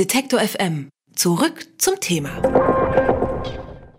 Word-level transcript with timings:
Detektor 0.00 0.40
FM. 0.40 0.88
Zurück 1.14 1.66
zum 1.76 2.00
Thema. 2.00 2.30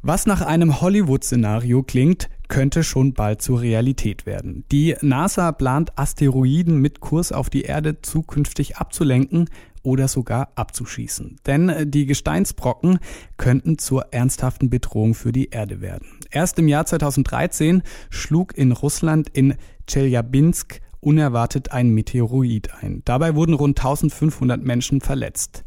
Was 0.01 0.25
nach 0.25 0.41
einem 0.41 0.81
Hollywood-Szenario 0.81 1.83
klingt, 1.83 2.27
könnte 2.47 2.83
schon 2.83 3.13
bald 3.13 3.43
zur 3.43 3.61
Realität 3.61 4.25
werden. 4.25 4.65
Die 4.71 4.95
NASA 5.01 5.51
plant 5.51 5.99
Asteroiden 5.99 6.77
mit 6.81 7.01
Kurs 7.01 7.31
auf 7.31 7.51
die 7.51 7.61
Erde 7.61 8.01
zukünftig 8.01 8.77
abzulenken 8.77 9.47
oder 9.83 10.07
sogar 10.07 10.51
abzuschießen. 10.55 11.35
Denn 11.45 11.91
die 11.91 12.07
Gesteinsbrocken 12.07 12.97
könnten 13.37 13.77
zur 13.77 14.11
ernsthaften 14.11 14.71
Bedrohung 14.71 15.13
für 15.13 15.31
die 15.31 15.49
Erde 15.51 15.81
werden. 15.81 16.07
Erst 16.31 16.57
im 16.57 16.67
Jahr 16.67 16.87
2013 16.87 17.83
schlug 18.09 18.57
in 18.57 18.71
Russland 18.71 19.29
in 19.29 19.53
Chelyabinsk 19.87 20.81
unerwartet 21.01 21.71
ein 21.71 21.89
Meteoroid 21.89 22.69
ein. 22.81 23.01
Dabei 23.05 23.35
wurden 23.35 23.53
rund 23.53 23.79
1500 23.79 24.63
Menschen 24.63 25.01
verletzt. 25.01 25.63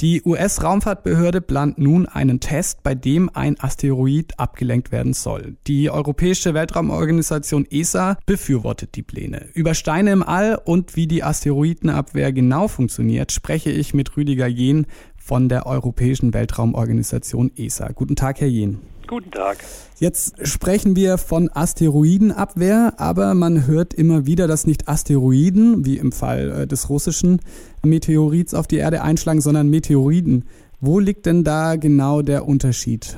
Die 0.00 0.22
US-Raumfahrtbehörde 0.24 1.40
plant 1.40 1.78
nun 1.78 2.06
einen 2.06 2.40
Test, 2.40 2.82
bei 2.82 2.94
dem 2.94 3.30
ein 3.32 3.58
Asteroid 3.58 4.38
abgelenkt 4.38 4.92
werden 4.92 5.14
soll. 5.14 5.56
Die 5.66 5.90
Europäische 5.90 6.54
Weltraumorganisation 6.54 7.66
ESA 7.70 8.18
befürwortet 8.26 8.94
die 8.94 9.02
Pläne. 9.02 9.48
Über 9.54 9.74
Steine 9.74 10.12
im 10.12 10.22
All 10.22 10.60
und 10.64 10.96
wie 10.96 11.06
die 11.06 11.22
Asteroidenabwehr 11.22 12.32
genau 12.32 12.68
funktioniert, 12.68 13.32
spreche 13.32 13.70
ich 13.70 13.94
mit 13.94 14.16
Rüdiger 14.16 14.46
Jehn 14.46 14.86
von 15.24 15.48
der 15.48 15.64
Europäischen 15.66 16.34
Weltraumorganisation 16.34 17.50
ESA. 17.56 17.92
Guten 17.94 18.14
Tag, 18.14 18.42
Herr 18.42 18.48
Jehn. 18.48 18.80
Guten 19.06 19.30
Tag. 19.30 19.58
Jetzt 19.98 20.46
sprechen 20.46 20.96
wir 20.96 21.16
von 21.16 21.50
Asteroidenabwehr, 21.52 22.94
aber 22.98 23.34
man 23.34 23.66
hört 23.66 23.94
immer 23.94 24.26
wieder, 24.26 24.46
dass 24.46 24.66
nicht 24.66 24.86
Asteroiden, 24.86 25.86
wie 25.86 25.96
im 25.96 26.12
Fall 26.12 26.62
äh, 26.62 26.66
des 26.66 26.90
russischen 26.90 27.40
Meteorits 27.82 28.52
auf 28.52 28.66
die 28.66 28.76
Erde 28.76 29.02
einschlagen, 29.02 29.40
sondern 29.40 29.70
Meteoriden. 29.70 30.46
Wo 30.80 30.98
liegt 30.98 31.24
denn 31.24 31.42
da 31.42 31.76
genau 31.76 32.20
der 32.20 32.46
Unterschied? 32.46 33.16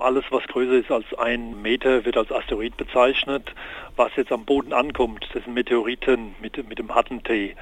Alles, 0.00 0.24
was 0.30 0.42
größer 0.48 0.78
ist 0.78 0.90
als 0.90 1.06
ein 1.18 1.62
Meter, 1.62 2.04
wird 2.04 2.16
als 2.16 2.32
Asteroid 2.32 2.76
bezeichnet. 2.76 3.54
Was 3.94 4.10
jetzt 4.16 4.32
am 4.32 4.44
Boden 4.44 4.72
ankommt, 4.72 5.28
das 5.32 5.44
sind 5.44 5.54
Meteoriten 5.54 6.34
mit, 6.40 6.56
mit 6.68 6.80
dem 6.80 6.92
harten 6.92 7.22
T. 7.22 7.54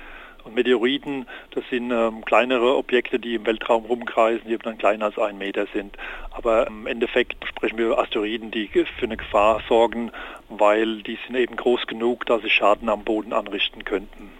Meteoriten, 0.55 1.27
das 1.55 1.65
sind 1.70 1.91
ähm, 1.91 2.25
kleinere 2.25 2.77
Objekte, 2.77 3.19
die 3.19 3.34
im 3.34 3.47
Weltraum 3.47 3.84
rumkreisen, 3.84 4.48
die 4.48 4.59
dann 4.59 4.79
kleiner 4.79 5.06
als 5.06 5.19
ein 5.19 5.39
Meter 5.39 5.67
sind. 5.73 5.97
Aber 6.31 6.67
im 6.67 6.87
Endeffekt 6.87 7.47
sprechen 7.47 7.79
wir 7.79 7.87
über 7.87 7.98
Asteroiden, 7.98 8.51
die 8.51 8.69
für 8.69 8.87
eine 9.03 9.17
Gefahr 9.17 9.61
sorgen, 9.69 10.11
weil 10.48 11.03
die 11.03 11.19
sind 11.27 11.37
eben 11.37 11.56
groß 11.56 11.87
genug, 11.87 12.27
dass 12.27 12.43
sie 12.43 12.51
Schaden 12.51 12.89
am 12.89 13.05
Boden 13.05 13.33
anrichten 13.33 13.84
könnten. 13.84 14.31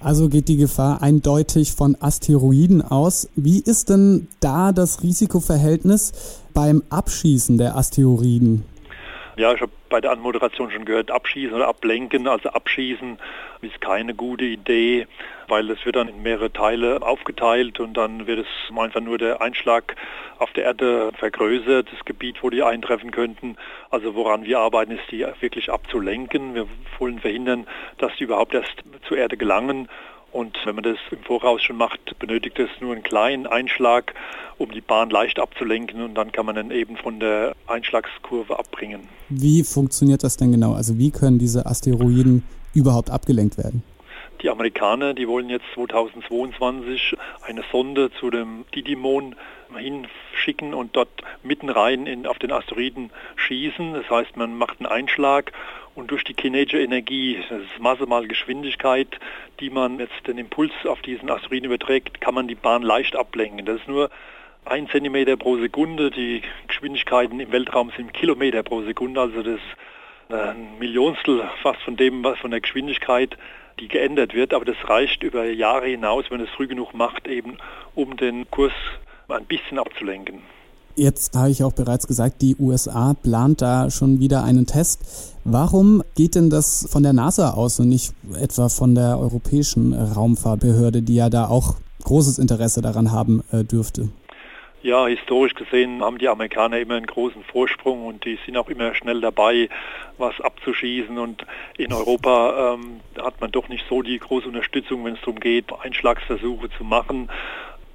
Also 0.00 0.28
geht 0.28 0.48
die 0.48 0.56
Gefahr 0.56 1.02
eindeutig 1.02 1.72
von 1.72 1.96
Asteroiden 2.00 2.82
aus. 2.82 3.28
Wie 3.36 3.60
ist 3.60 3.90
denn 3.90 4.28
da 4.40 4.72
das 4.72 5.02
Risikoverhältnis 5.02 6.40
beim 6.54 6.82
Abschießen 6.90 7.58
der 7.58 7.76
Asteroiden? 7.76 8.64
Ja, 9.36 9.54
ich 9.54 9.60
habe 9.60 9.72
bei 9.88 10.00
der 10.00 10.10
Anmoderation 10.10 10.70
schon 10.70 10.84
gehört, 10.84 11.10
abschießen 11.10 11.54
oder 11.54 11.68
ablenken. 11.68 12.28
Also 12.28 12.50
abschießen 12.50 13.18
ist 13.62 13.80
keine 13.80 14.14
gute 14.14 14.44
Idee, 14.44 15.06
weil 15.50 15.68
es 15.70 15.84
wird 15.84 15.96
dann 15.96 16.08
in 16.08 16.22
mehrere 16.22 16.52
Teile 16.52 17.02
aufgeteilt 17.02 17.80
und 17.80 17.94
dann 17.94 18.26
wird 18.26 18.40
es 18.40 18.76
einfach 18.76 19.00
nur 19.00 19.18
der 19.18 19.42
Einschlag 19.42 19.96
auf 20.38 20.52
der 20.52 20.64
Erde 20.64 21.10
vergrößert, 21.18 21.88
das 21.92 22.04
Gebiet, 22.04 22.42
wo 22.42 22.50
die 22.50 22.62
eintreffen 22.62 23.10
könnten. 23.10 23.56
Also 23.90 24.14
woran 24.14 24.44
wir 24.44 24.58
arbeiten, 24.60 24.92
ist 24.92 25.10
die 25.10 25.26
wirklich 25.40 25.70
abzulenken. 25.70 26.54
Wir 26.54 26.66
wollen 26.98 27.18
verhindern, 27.18 27.66
dass 27.98 28.12
die 28.18 28.24
überhaupt 28.24 28.54
erst 28.54 28.72
zur 29.06 29.18
Erde 29.18 29.36
gelangen 29.36 29.88
und 30.32 30.56
wenn 30.64 30.76
man 30.76 30.84
das 30.84 30.96
im 31.10 31.18
Voraus 31.24 31.62
schon 31.62 31.76
macht, 31.76 32.18
benötigt 32.18 32.58
es 32.58 32.68
nur 32.80 32.92
einen 32.92 33.02
kleinen 33.02 33.46
Einschlag, 33.46 34.14
um 34.58 34.70
die 34.70 34.80
Bahn 34.80 35.10
leicht 35.10 35.40
abzulenken 35.40 36.02
und 36.02 36.14
dann 36.14 36.30
kann 36.30 36.46
man 36.46 36.54
dann 36.54 36.70
eben 36.70 36.96
von 36.96 37.18
der 37.18 37.54
Einschlagskurve 37.66 38.58
abbringen. 38.58 39.00
Wie 39.28 39.64
funktioniert 39.64 40.22
das 40.22 40.36
denn 40.36 40.52
genau? 40.52 40.74
Also 40.74 40.98
wie 40.98 41.10
können 41.10 41.38
diese 41.38 41.66
Asteroiden 41.66 42.44
überhaupt 42.74 43.10
abgelenkt 43.10 43.58
werden? 43.58 43.82
Die 44.42 44.48
Amerikaner, 44.48 45.12
die 45.12 45.28
wollen 45.28 45.50
jetzt 45.50 45.66
2022 45.74 47.16
eine 47.42 47.62
Sonde 47.70 48.10
zu 48.12 48.30
dem 48.30 48.64
Didymon 48.74 49.36
hinschicken 49.76 50.72
und 50.74 50.96
dort 50.96 51.10
mitten 51.42 51.68
rein 51.68 52.06
in, 52.06 52.26
auf 52.26 52.38
den 52.38 52.50
Asteroiden 52.50 53.10
schießen. 53.36 53.92
Das 53.92 54.08
heißt, 54.08 54.36
man 54.36 54.56
macht 54.56 54.80
einen 54.80 54.86
Einschlag 54.86 55.52
und 55.94 56.10
durch 56.10 56.24
die 56.24 56.34
kinetische 56.34 56.80
Energie, 56.80 57.38
das 57.48 57.60
ist 57.60 57.78
Masse 57.78 58.06
mal 58.06 58.26
Geschwindigkeit, 58.26 59.08
die 59.60 59.68
man 59.68 59.98
jetzt 59.98 60.26
den 60.26 60.38
Impuls 60.38 60.72
auf 60.84 61.02
diesen 61.02 61.30
Asteroiden 61.30 61.66
überträgt, 61.66 62.20
kann 62.20 62.34
man 62.34 62.48
die 62.48 62.54
Bahn 62.54 62.82
leicht 62.82 63.16
ablenken. 63.16 63.66
Das 63.66 63.76
ist 63.76 63.88
nur 63.88 64.10
ein 64.64 64.88
Zentimeter 64.88 65.36
pro 65.36 65.58
Sekunde. 65.58 66.10
Die 66.10 66.42
Geschwindigkeiten 66.66 67.40
im 67.40 67.52
Weltraum 67.52 67.92
sind 67.96 68.14
Kilometer 68.14 68.62
pro 68.62 68.82
Sekunde, 68.82 69.20
also 69.20 69.42
das 69.42 69.56
ist 69.56 70.32
ein 70.32 70.78
Millionstel 70.78 71.42
fast 71.62 71.80
von 71.82 71.96
dem, 71.96 72.22
was 72.22 72.38
von 72.38 72.52
der 72.52 72.60
Geschwindigkeit 72.60 73.36
die 73.78 73.88
geändert 73.88 74.34
wird, 74.34 74.52
aber 74.52 74.64
das 74.64 74.76
reicht 74.84 75.22
über 75.22 75.44
Jahre 75.44 75.86
hinaus, 75.86 76.24
wenn 76.30 76.40
es 76.40 76.50
früh 76.50 76.66
genug 76.66 76.94
macht, 76.94 77.26
eben 77.26 77.58
um 77.94 78.16
den 78.16 78.50
Kurs 78.50 78.72
ein 79.28 79.44
bisschen 79.44 79.78
abzulenken. 79.78 80.40
Jetzt 80.96 81.36
habe 81.36 81.50
ich 81.50 81.62
auch 81.62 81.72
bereits 81.72 82.06
gesagt, 82.06 82.42
die 82.42 82.56
USA 82.58 83.14
plant 83.14 83.62
da 83.62 83.90
schon 83.90 84.20
wieder 84.20 84.44
einen 84.44 84.66
Test. 84.66 85.34
Warum 85.44 86.02
geht 86.16 86.34
denn 86.34 86.50
das 86.50 86.86
von 86.90 87.02
der 87.02 87.12
NASA 87.12 87.52
aus 87.52 87.80
und 87.80 87.88
nicht 87.88 88.12
etwa 88.38 88.68
von 88.68 88.94
der 88.94 89.18
Europäischen 89.18 89.94
Raumfahrtbehörde, 89.94 91.02
die 91.02 91.14
ja 91.14 91.30
da 91.30 91.46
auch 91.46 91.76
großes 92.04 92.38
Interesse 92.38 92.82
daran 92.82 93.12
haben 93.12 93.42
äh, 93.52 93.64
dürfte? 93.64 94.08
Ja, 94.82 95.06
historisch 95.06 95.54
gesehen 95.54 96.02
haben 96.02 96.16
die 96.16 96.28
Amerikaner 96.28 96.78
immer 96.78 96.94
einen 96.94 97.06
großen 97.06 97.44
Vorsprung 97.44 98.06
und 98.06 98.24
die 98.24 98.38
sind 98.46 98.56
auch 98.56 98.70
immer 98.70 98.94
schnell 98.94 99.20
dabei, 99.20 99.68
was 100.16 100.40
abzuschießen. 100.40 101.18
Und 101.18 101.44
in 101.76 101.92
Europa 101.92 102.74
ähm, 102.74 103.00
hat 103.20 103.42
man 103.42 103.52
doch 103.52 103.68
nicht 103.68 103.84
so 103.90 104.00
die 104.00 104.18
große 104.18 104.48
Unterstützung, 104.48 105.04
wenn 105.04 105.14
es 105.14 105.20
darum 105.20 105.38
geht, 105.38 105.66
Einschlagsversuche 105.82 106.70
zu 106.70 106.84
machen. 106.84 107.28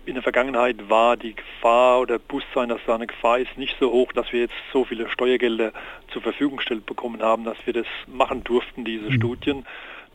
In 0.06 0.14
der 0.14 0.22
Vergangenheit 0.22 0.88
war 0.88 1.18
die 1.18 1.34
Gefahr 1.34 2.02
oder 2.02 2.20
Bewusstsein, 2.20 2.70
dass 2.70 2.82
da 2.86 2.94
eine 2.94 3.08
Gefahr 3.08 3.40
ist, 3.40 3.58
nicht 3.58 3.76
so 3.80 3.92
hoch, 3.92 4.14
dass 4.14 4.32
wir 4.32 4.42
jetzt 4.42 4.54
so 4.72 4.86
viele 4.86 5.10
Steuergelder 5.10 5.72
zur 6.14 6.22
Verfügung 6.22 6.58
gestellt 6.58 6.86
bekommen 6.86 7.24
haben, 7.24 7.46
dass 7.46 7.58
wir 7.66 7.74
das 7.74 7.88
machen 8.06 8.44
durften, 8.44 8.86
diese 8.86 9.06
mhm. 9.06 9.14
Studien. 9.14 9.66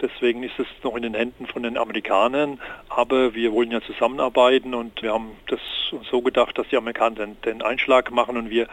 Deswegen 0.01 0.43
ist 0.43 0.59
es 0.59 0.67
noch 0.83 0.97
in 0.97 1.03
den 1.03 1.15
Händen 1.15 1.47
von 1.47 1.63
den 1.63 1.77
Amerikanern. 1.77 2.59
Aber 2.89 3.35
wir 3.35 3.53
wollen 3.53 3.71
ja 3.71 3.81
zusammenarbeiten 3.83 4.75
und 4.75 5.03
wir 5.03 5.13
haben 5.13 5.33
das 5.49 5.61
so 6.11 6.23
gedacht, 6.23 6.57
dass 6.59 6.69
die 6.69 6.77
Amerikaner 6.77 7.27
den, 7.27 7.37
den 7.45 7.63
Einschlag 7.63 8.11
machen 8.11 8.37
und 8.37 8.51
wir 8.51 8.67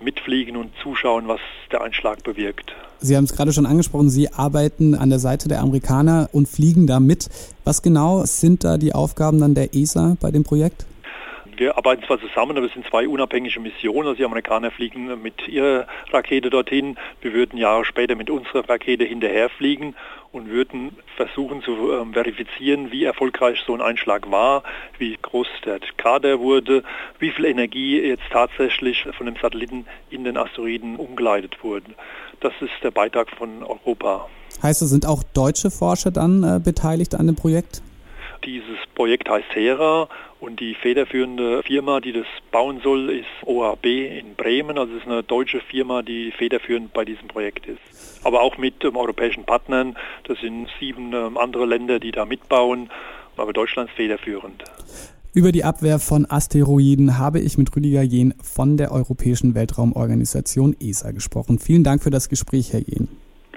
mitfliegen 0.00 0.56
und 0.56 0.70
zuschauen, 0.82 1.28
was 1.28 1.40
der 1.70 1.82
Einschlag 1.82 2.24
bewirkt. 2.24 2.72
Sie 3.00 3.16
haben 3.16 3.24
es 3.24 3.34
gerade 3.34 3.52
schon 3.52 3.66
angesprochen, 3.66 4.10
Sie 4.10 4.32
arbeiten 4.32 4.94
an 4.94 5.10
der 5.10 5.18
Seite 5.18 5.48
der 5.48 5.60
Amerikaner 5.60 6.28
und 6.32 6.48
fliegen 6.48 6.86
da 6.86 7.00
mit. 7.00 7.28
Was 7.64 7.82
genau 7.82 8.24
sind 8.24 8.64
da 8.64 8.78
die 8.78 8.94
Aufgaben 8.94 9.40
dann 9.40 9.54
der 9.54 9.74
ESA 9.74 10.16
bei 10.20 10.30
dem 10.30 10.44
Projekt? 10.44 10.86
Wir 11.60 11.76
arbeiten 11.76 12.02
zwar 12.04 12.18
zusammen, 12.18 12.56
aber 12.56 12.66
es 12.66 12.72
sind 12.72 12.86
zwei 12.86 13.06
unabhängige 13.06 13.60
Missionen. 13.60 14.08
Also 14.08 14.14
die 14.14 14.24
Amerikaner 14.24 14.70
fliegen 14.70 15.20
mit 15.22 15.46
ihrer 15.46 15.86
Rakete 16.10 16.48
dorthin. 16.48 16.96
Wir 17.20 17.34
würden 17.34 17.58
Jahre 17.58 17.84
später 17.84 18.16
mit 18.16 18.30
unserer 18.30 18.66
Rakete 18.66 19.04
hinterherfliegen 19.04 19.94
und 20.32 20.48
würden 20.48 20.96
versuchen 21.16 21.62
zu 21.62 21.92
ähm, 21.92 22.14
verifizieren, 22.14 22.90
wie 22.90 23.04
erfolgreich 23.04 23.58
so 23.66 23.74
ein 23.74 23.82
Einschlag 23.82 24.30
war, 24.30 24.62
wie 24.98 25.18
groß 25.20 25.48
der 25.66 25.80
Krater 25.98 26.40
wurde, 26.40 26.82
wie 27.18 27.30
viel 27.30 27.44
Energie 27.44 28.00
jetzt 28.00 28.24
tatsächlich 28.32 29.06
von 29.16 29.26
dem 29.26 29.36
Satelliten 29.36 29.84
in 30.08 30.24
den 30.24 30.38
Asteroiden 30.38 30.96
umgeleitet 30.96 31.62
wurde. 31.62 31.90
Das 32.40 32.54
ist 32.60 32.72
der 32.82 32.90
Beitrag 32.90 33.28
von 33.36 33.62
Europa. 33.62 34.28
Heißt, 34.62 34.80
es 34.80 34.88
sind 34.88 35.04
auch 35.04 35.22
deutsche 35.34 35.70
Forscher 35.70 36.10
dann 36.10 36.42
äh, 36.42 36.58
beteiligt 36.58 37.14
an 37.14 37.26
dem 37.26 37.36
Projekt? 37.36 37.82
Dieses 38.44 38.78
Projekt 38.94 39.28
heißt 39.28 39.54
Hera 39.54 40.08
und 40.40 40.60
die 40.60 40.74
federführende 40.74 41.62
Firma, 41.62 42.00
die 42.00 42.12
das 42.12 42.26
bauen 42.50 42.80
soll, 42.82 43.10
ist 43.10 43.26
OAB 43.44 43.84
in 43.84 44.34
Bremen. 44.34 44.78
Also 44.78 44.94
es 44.94 45.02
ist 45.02 45.06
eine 45.06 45.22
deutsche 45.22 45.60
Firma, 45.60 46.02
die 46.02 46.32
federführend 46.32 46.92
bei 46.94 47.04
diesem 47.04 47.28
Projekt 47.28 47.66
ist. 47.66 47.80
Aber 48.24 48.40
auch 48.40 48.56
mit 48.56 48.82
ähm, 48.84 48.96
europäischen 48.96 49.44
Partnern. 49.44 49.96
Das 50.24 50.38
sind 50.40 50.68
sieben 50.78 51.12
ähm, 51.12 51.36
andere 51.36 51.66
Länder, 51.66 52.00
die 52.00 52.12
da 52.12 52.24
mitbauen. 52.24 52.90
Aber 53.36 53.52
Deutschland 53.52 53.90
ist 53.90 53.96
federführend. 53.96 54.64
Über 55.32 55.52
die 55.52 55.62
Abwehr 55.62 56.00
von 56.00 56.26
Asteroiden 56.28 57.18
habe 57.18 57.38
ich 57.38 57.56
mit 57.56 57.76
Rüdiger 57.76 58.02
Jehn 58.02 58.34
von 58.42 58.76
der 58.76 58.90
Europäischen 58.90 59.54
Weltraumorganisation 59.54 60.74
ESA 60.80 61.12
gesprochen. 61.12 61.60
Vielen 61.60 61.84
Dank 61.84 62.02
für 62.02 62.10
das 62.10 62.28
Gespräch, 62.28 62.72
Herr 62.72 62.80
Jehn. 62.80 63.08